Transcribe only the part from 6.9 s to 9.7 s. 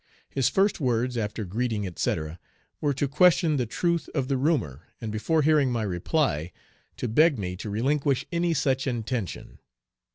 to beg me to relinquish any such intention.